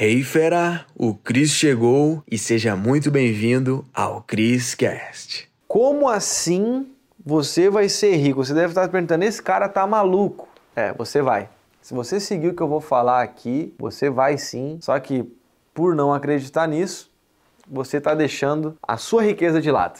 [0.00, 5.50] Hey fera, o Cris chegou e seja muito bem-vindo ao Cris Cast.
[5.66, 6.86] Como assim
[7.26, 8.44] você vai ser rico?
[8.44, 10.46] Você deve estar perguntando, esse cara tá maluco.
[10.76, 11.48] É, você vai.
[11.82, 14.78] Se você seguir o que eu vou falar aqui, você vai sim.
[14.80, 15.28] Só que
[15.74, 17.10] por não acreditar nisso,
[17.68, 19.98] você está deixando a sua riqueza de lado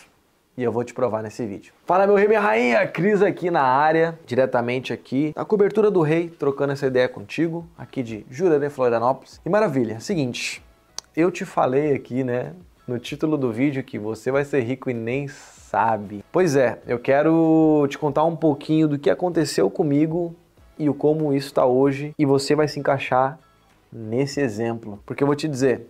[0.58, 1.72] e eu vou te provar nesse vídeo.
[1.86, 6.28] Fala meu rei, minha rainha, Cris aqui na área, diretamente aqui, na cobertura do rei,
[6.28, 9.40] trocando essa ideia contigo, aqui de Jurerê, Florianópolis.
[9.46, 10.60] E maravilha, seguinte,
[11.16, 12.54] eu te falei aqui, né,
[12.88, 16.24] no título do vídeo que você vai ser rico e nem sabe.
[16.32, 20.34] Pois é, eu quero te contar um pouquinho do que aconteceu comigo
[20.76, 23.38] e o como isso está hoje e você vai se encaixar
[23.92, 24.98] nesse exemplo.
[25.06, 25.86] Porque eu vou te dizer,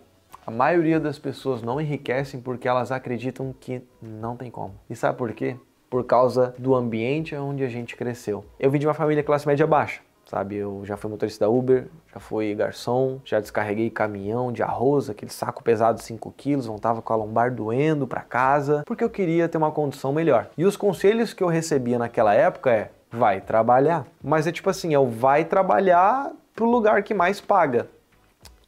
[0.48, 4.74] a maioria das pessoas não enriquecem porque elas acreditam que não tem como.
[4.88, 5.56] E sabe por quê?
[5.90, 8.42] Por causa do ambiente onde a gente cresceu.
[8.58, 10.56] Eu vim de uma família classe média baixa sabe?
[10.56, 15.30] Eu já fui motorista da Uber, já fui garçom, já descarreguei caminhão de arroz, aquele
[15.30, 19.48] saco pesado de 5 quilos, voltava com a lombar doendo para casa, porque eu queria
[19.48, 20.50] ter uma condição melhor.
[20.58, 24.06] E os conselhos que eu recebia naquela época é: vai trabalhar.
[24.22, 27.88] Mas é tipo assim, é o vai trabalhar pro lugar que mais paga.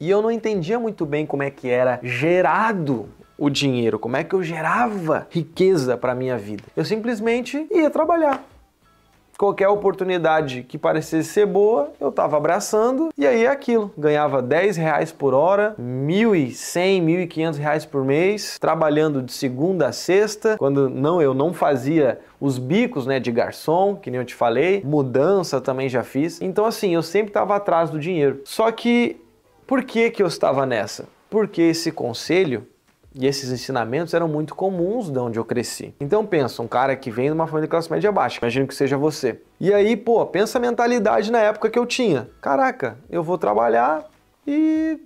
[0.01, 3.07] E eu não entendia muito bem como é que era gerado
[3.37, 6.63] o dinheiro, como é que eu gerava riqueza para minha vida.
[6.75, 8.43] Eu simplesmente ia trabalhar.
[9.37, 13.91] Qualquer oportunidade que parecesse ser boa, eu estava abraçando e aí é aquilo.
[13.95, 20.57] Ganhava 10 reais por hora, 1.100, 1.500 reais por mês, trabalhando de segunda a sexta.
[20.57, 24.81] Quando não, eu não fazia os bicos né, de garçom, que nem eu te falei,
[24.83, 26.41] mudança também já fiz.
[26.41, 28.41] Então, assim, eu sempre estava atrás do dinheiro.
[28.45, 29.21] Só que
[29.71, 31.07] por que, que eu estava nessa?
[31.29, 32.67] Porque esse conselho
[33.15, 35.95] e esses ensinamentos eram muito comuns de onde eu cresci.
[35.97, 38.75] Então pensa, um cara que vem de uma família de classe média baixa, imagino que
[38.75, 39.39] seja você.
[39.61, 42.29] E aí, pô, pensa a mentalidade na época que eu tinha.
[42.41, 44.09] Caraca, eu vou trabalhar
[44.45, 44.99] e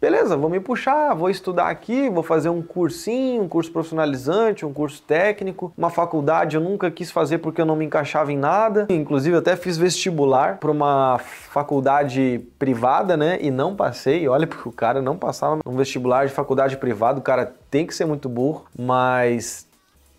[0.00, 4.72] beleza, vou me puxar, vou estudar aqui, vou fazer um cursinho, um curso profissionalizante, um
[4.72, 8.86] curso técnico, uma faculdade eu nunca quis fazer porque eu não me encaixava em nada.
[8.88, 13.38] Inclusive até fiz vestibular para uma faculdade privada, né?
[13.40, 14.26] E não passei.
[14.28, 17.94] Olha, porque o cara não passava um vestibular de faculdade privada, o cara tem que
[17.94, 19.67] ser muito burro, mas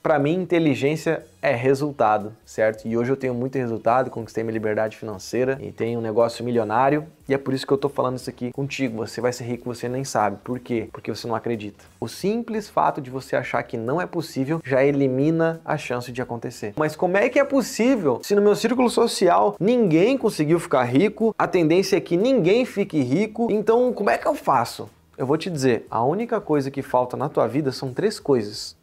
[0.02, 2.88] para mim, inteligência é resultado, certo?
[2.88, 7.06] E hoje eu tenho muito resultado, conquistei minha liberdade financeira e tenho um negócio milionário.
[7.28, 9.06] E é por isso que eu tô falando isso aqui contigo.
[9.06, 10.38] Você vai ser rico, você nem sabe.
[10.44, 10.90] Por quê?
[10.92, 11.84] Porque você não acredita.
[12.00, 16.22] O simples fato de você achar que não é possível já elimina a chance de
[16.22, 16.74] acontecer.
[16.78, 21.36] Mas como é que é possível se no meu círculo social ninguém conseguiu ficar rico?
[21.38, 23.48] A tendência é que ninguém fique rico.
[23.52, 24.90] Então, como é que eu faço?
[25.18, 28.79] Eu vou te dizer, a única coisa que falta na tua vida são três coisas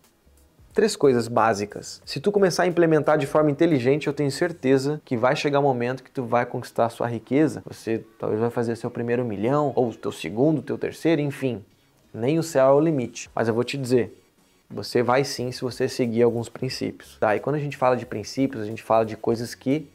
[0.76, 2.02] três coisas básicas.
[2.04, 5.62] Se tu começar a implementar de forma inteligente, eu tenho certeza que vai chegar o
[5.62, 7.62] um momento que tu vai conquistar a sua riqueza.
[7.64, 11.64] Você talvez vai fazer seu primeiro milhão, ou teu segundo, teu terceiro, enfim.
[12.12, 13.30] Nem o céu é o limite.
[13.34, 14.22] Mas eu vou te dizer,
[14.68, 17.16] você vai sim se você seguir alguns princípios.
[17.18, 17.34] Tá?
[17.34, 19.88] E quando a gente fala de princípios, a gente fala de coisas que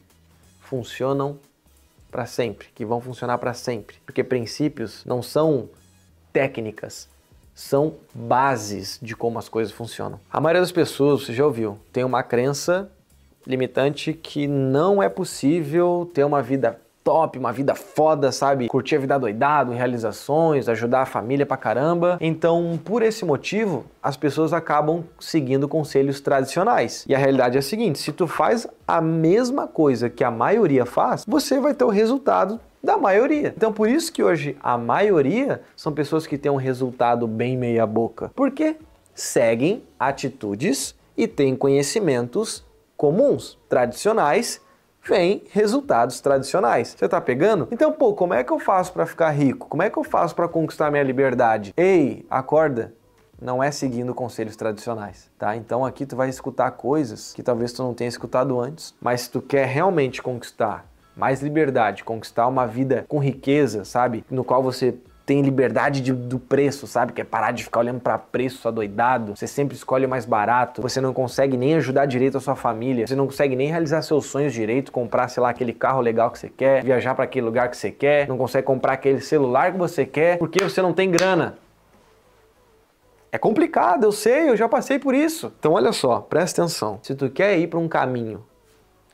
[0.62, 1.38] funcionam
[2.10, 3.98] para sempre, que vão funcionar para sempre.
[4.04, 5.68] Porque princípios não são
[6.32, 7.08] técnicas,
[7.54, 10.18] são bases de como as coisas funcionam.
[10.30, 12.90] A maioria das pessoas, você já ouviu, tem uma crença
[13.46, 18.68] limitante que não é possível ter uma vida top, uma vida foda, sabe?
[18.68, 22.18] Curtir a vida doidado, realizações, ajudar a família pra caramba.
[22.20, 27.04] Então, por esse motivo, as pessoas acabam seguindo conselhos tradicionais.
[27.08, 30.86] E a realidade é a seguinte: se tu faz a mesma coisa que a maioria
[30.86, 33.54] faz, você vai ter o resultado da maioria.
[33.56, 37.86] Então por isso que hoje a maioria são pessoas que têm um resultado bem meia
[37.86, 38.30] boca.
[38.34, 38.76] Porque
[39.14, 42.64] seguem atitudes e têm conhecimentos
[42.96, 44.60] comuns, tradicionais,
[45.04, 46.94] vem resultados tradicionais.
[46.96, 47.68] Você tá pegando?
[47.70, 49.68] Então, pô, como é que eu faço para ficar rico?
[49.68, 51.72] Como é que eu faço para conquistar minha liberdade?
[51.76, 52.94] Ei, acorda.
[53.40, 55.56] Não é seguindo conselhos tradicionais, tá?
[55.56, 59.30] Então aqui tu vai escutar coisas que talvez tu não tenha escutado antes, mas se
[59.30, 60.86] tu quer realmente conquistar
[61.16, 64.24] mais liberdade, conquistar uma vida com riqueza, sabe?
[64.30, 67.12] No qual você tem liberdade de, do preço, sabe?
[67.12, 69.36] Que é parar de ficar olhando para preço só doidado.
[69.36, 70.82] Você sempre escolhe o mais barato.
[70.82, 73.06] Você não consegue nem ajudar direito a sua família.
[73.06, 76.38] Você não consegue nem realizar seus sonhos direito, comprar, sei lá, aquele carro legal que
[76.38, 78.26] você quer, viajar para aquele lugar que você quer.
[78.28, 81.56] Não consegue comprar aquele celular que você quer porque você não tem grana.
[83.30, 85.52] É complicado, eu sei, eu já passei por isso.
[85.58, 86.98] Então olha só, presta atenção.
[87.02, 88.44] Se tu quer ir para um caminho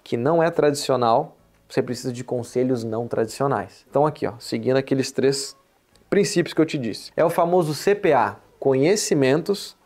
[0.03, 1.37] que não é tradicional,
[1.69, 3.87] você precisa de conselhos não tradicionais.
[3.89, 5.55] Então aqui, ó, seguindo aqueles três
[6.09, 7.13] princípios que eu te disse.
[7.17, 9.77] É o famoso CPA, conhecimentos,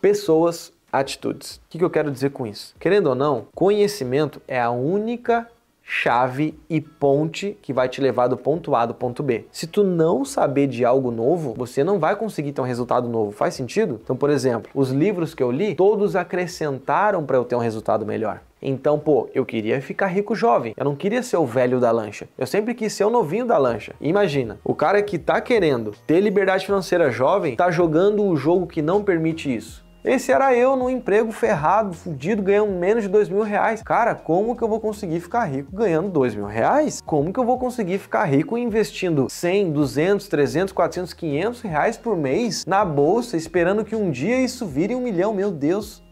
[0.00, 1.56] pessoas, atitudes.
[1.56, 2.74] O que eu quero dizer com isso?
[2.78, 5.48] Querendo ou não, conhecimento é a única
[5.82, 9.44] chave e ponte que vai te levar do ponto A do ponto B.
[9.50, 13.32] Se tu não saber de algo novo, você não vai conseguir ter um resultado novo.
[13.32, 14.00] Faz sentido?
[14.02, 18.06] Então, por exemplo, os livros que eu li, todos acrescentaram para eu ter um resultado
[18.06, 18.40] melhor.
[18.62, 20.72] Então, pô, eu queria ficar rico jovem.
[20.76, 22.28] Eu não queria ser o velho da lancha.
[22.38, 23.92] Eu sempre quis ser o novinho da lancha.
[24.00, 28.80] Imagina, o cara que tá querendo ter liberdade financeira jovem tá jogando o jogo que
[28.80, 29.81] não permite isso.
[30.04, 33.84] Esse era eu num emprego ferrado, fudido, ganhando menos de dois mil reais.
[33.84, 37.00] Cara, como que eu vou conseguir ficar rico ganhando dois mil reais?
[37.06, 42.16] Como que eu vou conseguir ficar rico investindo 100, 200, 300, 400, 500 reais por
[42.16, 45.32] mês na bolsa, esperando que um dia isso vire um milhão?
[45.32, 46.02] Meu Deus!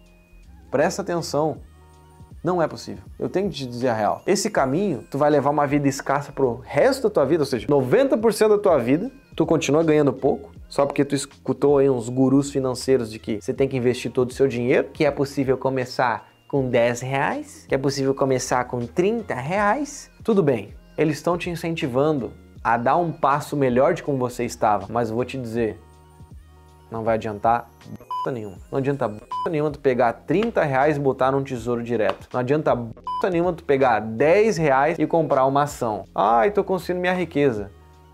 [0.70, 1.56] Presta atenção.
[2.44, 3.02] Não é possível.
[3.18, 4.22] Eu tenho que te dizer a real.
[4.24, 7.66] Esse caminho, tu vai levar uma vida escassa pro resto da tua vida, ou seja,
[7.66, 12.50] 90% da tua vida, tu continua ganhando pouco, só porque tu escutou aí uns gurus
[12.50, 16.30] financeiros de que você tem que investir todo o seu dinheiro, que é possível começar
[16.48, 20.10] com 10 reais, que é possível começar com 30 reais.
[20.24, 22.32] Tudo bem, eles estão te incentivando
[22.62, 25.78] a dar um passo melhor de como você estava, mas vou te dizer,
[26.90, 27.68] não vai adiantar
[28.32, 28.58] nenhuma.
[28.70, 29.10] Não adianta
[29.48, 32.28] nenhuma tu pegar 30 reais e botar num tesouro direto.
[32.32, 32.76] Não adianta
[33.30, 36.04] nenhuma tu pegar 10 reais e comprar uma ação.
[36.14, 37.70] Ai, tô conseguindo minha riqueza.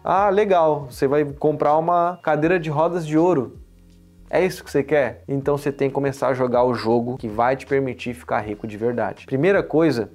[0.09, 3.59] Ah, legal, você vai comprar uma cadeira de rodas de ouro.
[4.31, 5.25] É isso que você quer?
[5.27, 8.69] Então você tem que começar a jogar o jogo que vai te permitir ficar rico
[8.69, 9.27] de verdade.
[9.27, 10.09] Primeira coisa,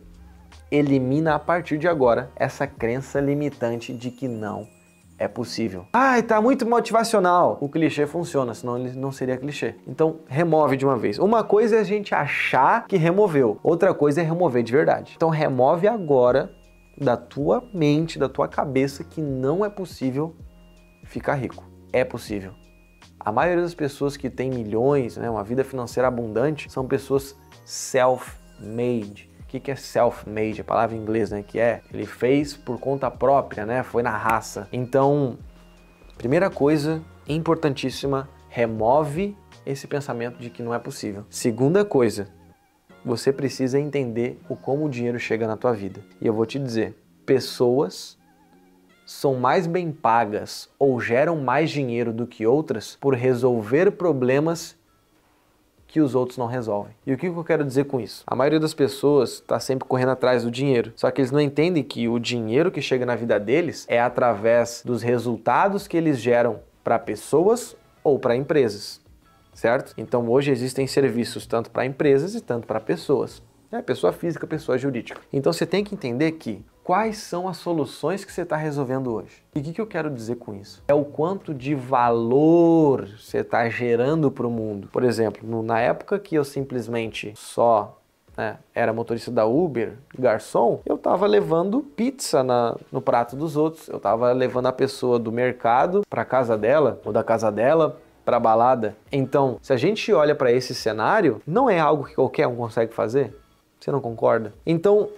[0.71, 4.65] elimina a partir de agora essa crença limitante de que não
[5.19, 5.85] é possível.
[5.91, 7.57] Ai, tá muito motivacional.
[7.59, 9.75] O clichê funciona, senão ele não seria clichê.
[9.85, 11.19] Então, remove de uma vez.
[11.19, 15.15] Uma coisa é a gente achar que removeu, outra coisa é remover de verdade.
[15.17, 16.49] Então, remove agora
[16.97, 20.35] da tua mente, da tua cabeça que não é possível
[21.03, 21.63] ficar rico.
[21.91, 22.53] É possível.
[23.19, 29.29] A maioria das pessoas que tem milhões, né, uma vida financeira abundante, são pessoas self-made.
[29.41, 30.61] O que, que é self-made?
[30.61, 31.43] A palavra em inglês, né?
[31.43, 33.83] Que é ele fez por conta própria, né?
[33.83, 34.67] Foi na raça.
[34.71, 35.37] Então,
[36.17, 39.35] primeira coisa importantíssima, remove
[39.65, 41.25] esse pensamento de que não é possível.
[41.29, 42.29] Segunda coisa,
[43.03, 46.01] você precisa entender o como o dinheiro chega na tua vida.
[46.19, 46.95] E eu vou te dizer,
[47.25, 48.17] pessoas
[49.05, 54.79] são mais bem pagas ou geram mais dinheiro do que outras por resolver problemas
[55.87, 56.93] que os outros não resolvem.
[57.05, 58.23] E o que eu quero dizer com isso?
[58.25, 61.83] A maioria das pessoas está sempre correndo atrás do dinheiro, só que eles não entendem
[61.83, 66.61] que o dinheiro que chega na vida deles é através dos resultados que eles geram
[66.81, 69.00] para pessoas ou para empresas
[69.53, 69.93] certo?
[69.97, 73.41] Então hoje existem serviços tanto para empresas e tanto para pessoas.
[73.71, 75.21] É, pessoa física, pessoa jurídica.
[75.31, 79.43] Então você tem que entender que quais são as soluções que você está resolvendo hoje.
[79.55, 80.83] E o que, que eu quero dizer com isso?
[80.89, 84.89] É o quanto de valor você está gerando para o mundo.
[84.91, 87.97] Por exemplo, no, na época que eu simplesmente só
[88.35, 93.87] né, era motorista da Uber, garçom, eu estava levando pizza na, no prato dos outros.
[93.87, 98.39] Eu estava levando a pessoa do mercado para casa dela ou da casa dela para
[98.39, 98.95] balada.
[99.11, 102.93] Então, se a gente olha para esse cenário, não é algo que qualquer um consegue
[102.93, 103.35] fazer.
[103.79, 104.53] Você não concorda?
[104.65, 105.09] Então,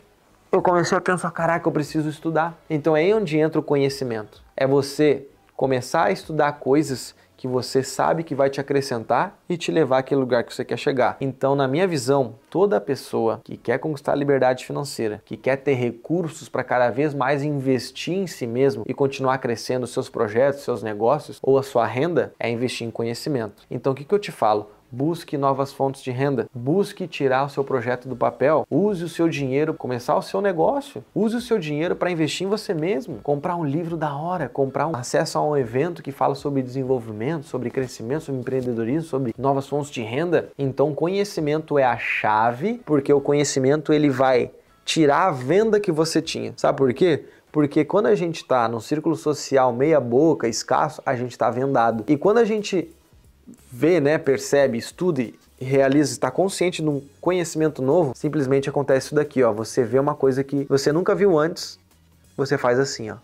[0.51, 2.55] eu comecei a pensar, caraca, eu preciso estudar.
[2.69, 4.41] Então é aí onde entra o conhecimento.
[4.55, 9.69] É você começar a estudar coisas que você sabe que vai te acrescentar e te
[9.69, 11.17] levar àquele lugar que você quer chegar.
[11.19, 15.73] Então, na minha visão, toda pessoa que quer conquistar a liberdade financeira, que quer ter
[15.73, 20.81] recursos para cada vez mais investir em si mesmo e continuar crescendo seus projetos, seus
[20.81, 23.63] negócios ou a sua renda, é investir em conhecimento.
[23.69, 24.69] Então, o que, que eu te falo?
[24.93, 29.27] Busque novas fontes de renda, busque tirar o seu projeto do papel, use o seu
[29.27, 33.55] dinheiro, começar o seu negócio, use o seu dinheiro para investir em você mesmo, comprar
[33.55, 37.71] um livro da hora, comprar um acesso a um evento que fala sobre desenvolvimento, sobre
[37.71, 40.49] crescimento, sobre empreendedorismo, sobre novas fontes de renda.
[40.59, 44.51] Então, conhecimento é a chave, porque o conhecimento ele vai
[44.85, 46.53] tirar a venda que você tinha.
[46.55, 47.25] Sabe por quê?
[47.51, 52.03] Porque quando a gente está num círculo social meia boca, escasso, a gente está vendado.
[52.07, 52.89] E quando a gente
[53.71, 59.15] vê, né, percebe, estuda e realiza, está consciente de um conhecimento novo, simplesmente acontece isso
[59.15, 59.51] daqui, ó.
[59.51, 61.79] Você vê uma coisa que você nunca viu antes,
[62.35, 63.17] você faz assim, ó.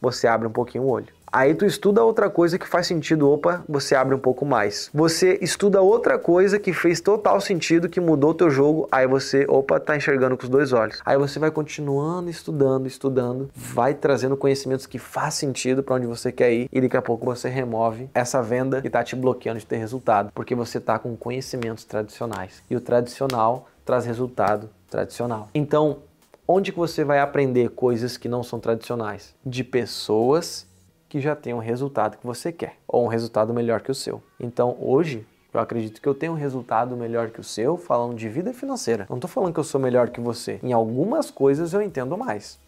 [0.00, 1.08] Você abre um pouquinho o olho.
[1.34, 4.88] Aí tu estuda outra coisa que faz sentido, opa, você abre um pouco mais.
[4.94, 9.44] Você estuda outra coisa que fez total sentido, que mudou o teu jogo, aí você,
[9.48, 11.02] opa, tá enxergando com os dois olhos.
[11.04, 16.30] Aí você vai continuando estudando, estudando, vai trazendo conhecimentos que faz sentido para onde você
[16.30, 19.66] quer ir e daqui a pouco você remove essa venda que tá te bloqueando de
[19.66, 22.62] ter resultado, porque você tá com conhecimentos tradicionais.
[22.70, 25.48] E o tradicional traz resultado tradicional.
[25.52, 25.98] Então,
[26.46, 29.34] onde que você vai aprender coisas que não são tradicionais?
[29.44, 30.72] De pessoas
[31.14, 34.20] que já tem um resultado que você quer, ou um resultado melhor que o seu.
[34.40, 38.28] Então, hoje, Eu acredito que eu tenho um resultado melhor que o seu falando de
[38.28, 39.06] vida financeira.
[39.08, 40.58] Não estou falando que eu sou melhor que você.
[40.60, 42.58] Em algumas coisas eu entendo mais.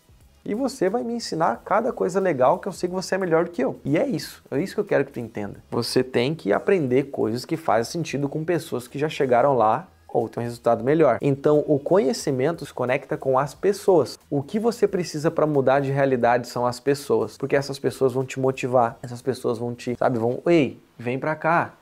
[0.45, 3.47] E você vai me ensinar cada coisa legal que eu sei que você é melhor
[3.47, 3.81] do que eu.
[3.85, 4.41] E é isso.
[4.53, 5.57] É isso que eu quero que tu entenda.
[5.69, 10.29] Você tem que aprender coisas que fazem sentido com pessoas que já chegaram lá ou
[10.29, 11.19] tem um resultado melhor.
[11.21, 14.19] Então, o conhecimento se conecta com as pessoas.
[14.31, 18.25] O que você precisa para mudar de realidade são as pessoas, porque essas pessoas vão
[18.25, 21.75] te motivar, essas pessoas vão te, sabe, vão, ei, vem para cá,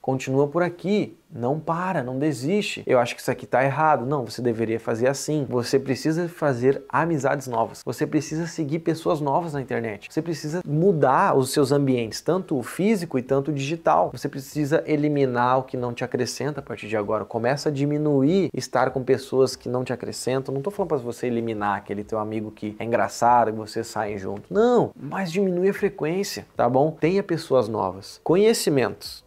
[0.00, 2.82] continua por aqui, não para, não desiste.
[2.86, 4.04] Eu acho que isso aqui está errado.
[4.04, 5.46] Não, você deveria fazer assim.
[5.48, 7.82] Você precisa fazer amizades novas.
[7.84, 10.08] Você precisa seguir pessoas novas na internet.
[10.10, 14.10] Você precisa mudar os seus ambientes, tanto o físico e tanto o digital.
[14.12, 17.24] Você precisa eliminar o que não te acrescenta a partir de agora.
[17.24, 20.52] Começa a diminuir estar com pessoas que não te acrescentam.
[20.52, 24.18] Não estou falando para você eliminar aquele teu amigo que é engraçado, que você saem
[24.18, 24.52] junto.
[24.52, 26.90] Não, mas diminui a frequência, tá bom?
[26.90, 28.20] Tenha pessoas novas.
[28.24, 29.24] Conhecimentos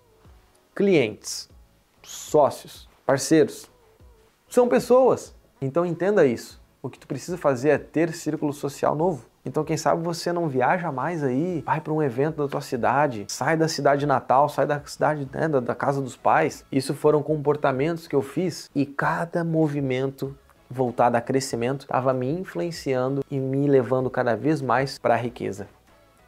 [0.75, 1.49] clientes,
[2.01, 3.69] sócios, parceiros.
[4.49, 5.35] São pessoas.
[5.61, 6.61] Então entenda isso.
[6.81, 9.25] O que tu precisa fazer é ter círculo social novo.
[9.45, 13.25] Então, quem sabe você não viaja mais aí, vai para um evento da tua cidade,
[13.27, 16.63] sai da cidade natal, sai da cidade né, da, da casa dos pais.
[16.71, 20.33] Isso foram comportamentos que eu fiz e cada movimento
[20.69, 25.67] voltado a crescimento estava me influenciando e me levando cada vez mais para a riqueza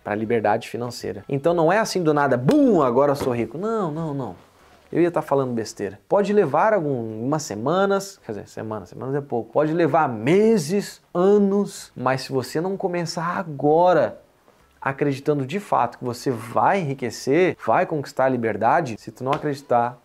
[0.05, 1.25] para a liberdade financeira.
[1.27, 3.57] Então não é assim do nada, bum, agora sou rico.
[3.57, 4.35] Não, não, não.
[4.91, 5.99] Eu ia estar tá falando besteira.
[6.07, 9.51] Pode levar algumas semanas, quer dizer, semanas, semanas é pouco.
[9.51, 14.21] Pode levar meses, anos, mas se você não começar agora
[14.79, 19.99] acreditando de fato que você vai enriquecer, vai conquistar a liberdade, se tu não acreditar,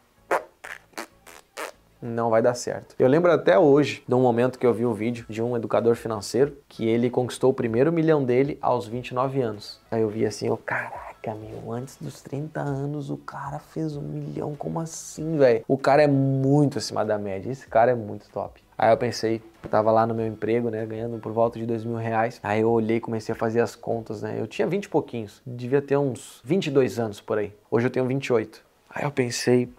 [2.01, 2.95] não vai dar certo.
[2.99, 5.95] Eu lembro até hoje de um momento que eu vi um vídeo de um educador
[5.95, 9.81] financeiro que ele conquistou o primeiro milhão dele aos 29 anos.
[9.91, 14.03] Aí eu vi assim, eu, caraca, meu, antes dos 30 anos o cara fez um
[14.03, 15.65] milhão, como assim, velho?
[15.69, 18.63] O cara é muito acima da média, esse cara é muito top.
[18.79, 21.97] Aí eu pensei, tava lá no meu emprego, né, ganhando por volta de dois mil
[21.97, 22.41] reais.
[22.43, 24.37] Aí eu olhei comecei a fazer as contas, né?
[24.39, 27.53] Eu tinha 20 e pouquinhos, devia ter uns 22 anos por aí.
[27.71, 28.63] Hoje eu tenho 28.
[28.89, 29.71] Aí eu pensei,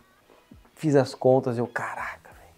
[0.81, 2.55] Fiz as contas, eu, caraca, velho.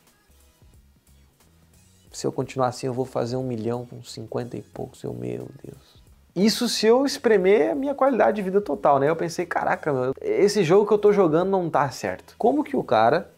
[2.14, 5.04] Se eu continuar assim, eu vou fazer um milhão com 50 e poucos.
[5.04, 6.02] Eu, meu Deus.
[6.34, 9.10] Isso se eu espremer a minha qualidade de vida total, né?
[9.10, 12.34] Eu pensei, caraca, meu, esse jogo que eu tô jogando não tá certo.
[12.38, 13.30] Como que o cara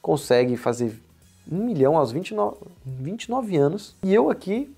[0.00, 0.96] consegue fazer
[1.50, 4.72] um milhão aos 29, 29 anos e eu aqui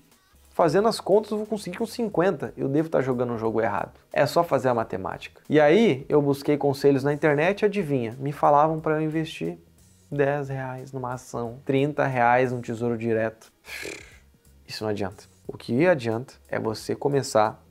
[0.53, 2.53] fazendo as contas, eu vou conseguir com 50.
[2.55, 3.99] Eu devo estar jogando um jogo errado.
[4.11, 5.41] É só fazer a matemática.
[5.49, 9.57] E aí eu busquei conselhos na internet adivinha, me falavam para eu investir
[10.11, 13.51] 10 reais numa ação, 30 reais num tesouro direto.
[14.67, 15.23] Isso não adianta.
[15.47, 17.61] O que adianta é você começar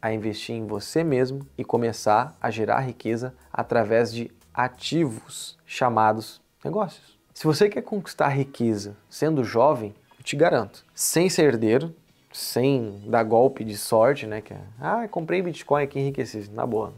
[0.00, 7.18] a investir em você mesmo e começar a gerar riqueza através de ativos chamados negócios.
[7.32, 11.94] Se você quer conquistar riqueza sendo jovem, eu te garanto, sem ser herdeiro,
[12.34, 14.40] sem dar golpe de sorte, né?
[14.40, 16.50] Que é, ah, comprei Bitcoin aqui enriqueci.
[16.52, 16.92] Na boa.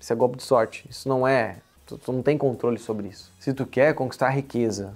[0.00, 0.86] Isso é golpe de sorte.
[0.88, 1.58] Isso não é.
[1.86, 3.30] Tu, tu, não tem controle sobre isso.
[3.38, 4.94] Se tu quer conquistar riqueza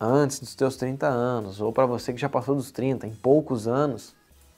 [0.00, 3.66] antes dos teus 30 anos, ou para você que já passou dos 30, em poucos
[3.66, 4.14] anos,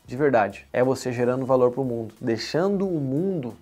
[0.06, 3.54] de verdade, é você gerando valor para o mundo, deixando o mundo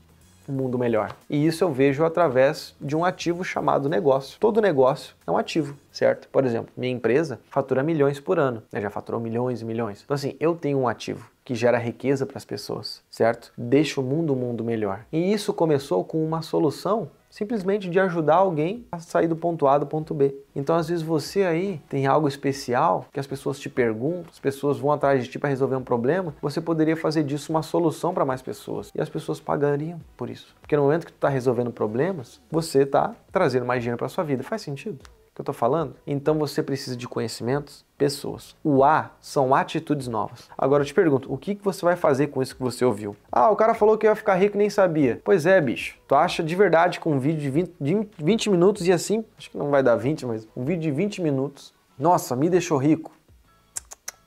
[0.48, 1.14] um mundo melhor.
[1.28, 4.38] E isso eu vejo através de um ativo chamado negócio.
[4.38, 6.28] Todo negócio é um ativo, certo?
[6.28, 8.80] Por exemplo, minha empresa fatura milhões por ano, né?
[8.80, 10.02] já faturou milhões e milhões.
[10.04, 13.52] Então, assim, eu tenho um ativo que gera riqueza para as pessoas, certo?
[13.56, 15.04] Deixa o mundo um mundo melhor.
[15.12, 19.76] E isso começou com uma solução simplesmente de ajudar alguém a sair do ponto A
[19.76, 20.32] do ponto B.
[20.54, 24.78] Então, às vezes você aí tem algo especial que as pessoas te perguntam, as pessoas
[24.78, 28.24] vão atrás de ti para resolver um problema, você poderia fazer disso uma solução para
[28.24, 30.54] mais pessoas e as pessoas pagariam por isso.
[30.60, 34.22] Porque no momento que tu está resolvendo problemas, você está trazendo mais dinheiro para sua
[34.22, 34.44] vida.
[34.44, 35.00] Faz sentido?
[35.34, 35.96] Que eu estou falando?
[36.06, 38.54] Então você precisa de conhecimentos, pessoas.
[38.62, 40.48] O A são atitudes novas.
[40.56, 43.16] Agora eu te pergunto, o que, que você vai fazer com isso que você ouviu?
[43.32, 45.20] Ah, o cara falou que ia ficar rico e nem sabia.
[45.24, 45.98] Pois é, bicho.
[46.06, 49.50] Tu acha de verdade que um vídeo de 20, de 20 minutos e assim, acho
[49.50, 53.10] que não vai dar 20, mas um vídeo de 20 minutos, nossa, me deixou rico.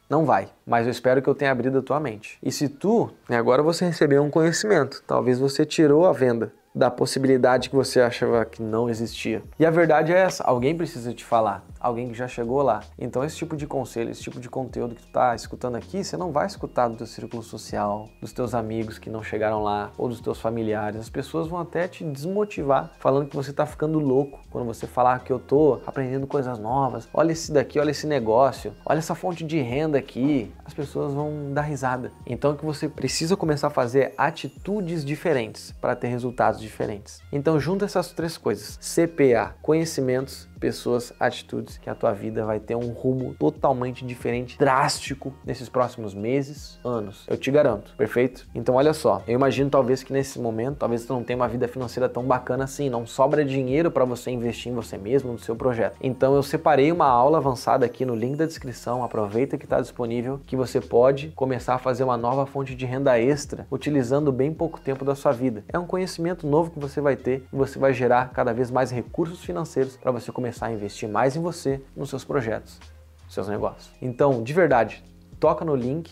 [0.10, 2.38] Não vai, mas eu espero que eu tenha abrido a tua mente.
[2.42, 6.92] E se tu, né, agora você recebeu um conhecimento, talvez você tirou a venda, da
[6.92, 9.42] possibilidade que você achava que não existia.
[9.60, 12.82] E a verdade é essa, alguém precisa te falar, alguém que já chegou lá.
[13.00, 16.16] Então esse tipo de conselho, esse tipo de conteúdo que tu tá escutando aqui, você
[16.16, 20.08] não vai escutar do teu círculo social, dos teus amigos que não chegaram lá, ou
[20.08, 21.02] dos teus familiares.
[21.02, 25.20] As pessoas vão até te desmotivar, falando que você tá ficando louco quando você falar
[25.24, 27.10] que eu tô aprendendo coisas novas.
[27.12, 30.52] Olha esse daqui, olha esse negócio, olha essa fonte de renda aqui.
[30.64, 32.12] As pessoas vão dar risada.
[32.26, 37.22] Então o que você precisa começar a fazer atitudes diferentes para ter resultados diferentes.
[37.32, 42.76] Então junta essas três coisas: CPA, conhecimentos, pessoas, atitudes, que a tua vida vai ter
[42.76, 47.26] um rumo totalmente diferente, drástico nesses próximos meses, anos.
[47.28, 48.48] Eu te garanto, perfeito?
[48.54, 51.68] Então olha só, eu imagino talvez que nesse momento, talvez tu não tenha uma vida
[51.68, 55.56] financeira tão bacana assim, não sobra dinheiro para você investir em você mesmo, no seu
[55.56, 55.98] projeto.
[56.02, 60.40] Então eu separei uma aula avançada aqui no link da descrição, aproveita que está disponível,
[60.46, 64.80] que você pode começar a fazer uma nova fonte de renda extra utilizando bem pouco
[64.80, 65.64] tempo da sua vida.
[65.70, 68.92] É um conhecimento novo que você vai ter e você vai gerar cada vez mais
[68.92, 72.80] recursos financeiros para você começar a investir mais em você, nos seus projetos,
[73.26, 73.92] nos seus negócios.
[74.02, 75.04] Então, de verdade,
[75.42, 76.10] toca no link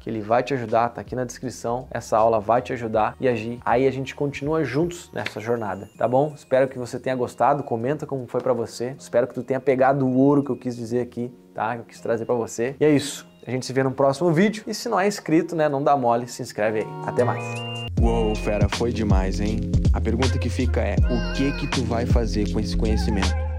[0.00, 1.86] que ele vai te ajudar, tá aqui na descrição.
[1.90, 3.60] Essa aula vai te ajudar e agir.
[3.64, 6.32] Aí a gente continua juntos nessa jornada, tá bom?
[6.34, 8.94] Espero que você tenha gostado, comenta como foi para você.
[8.98, 11.74] Espero que tu tenha pegado o ouro que eu quis dizer aqui, tá?
[11.74, 12.74] Que eu quis trazer para você.
[12.80, 13.26] E é isso.
[13.46, 14.64] A gente se vê no próximo vídeo.
[14.66, 16.86] E se não é inscrito, né, não dá mole, se inscreve aí.
[17.06, 17.44] Até mais.
[18.00, 19.60] Uou, fera, foi demais, hein?
[19.92, 23.43] A pergunta que fica é: o que que tu vai fazer com esse conhecimento?